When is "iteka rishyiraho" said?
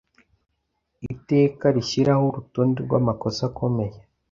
1.13-2.23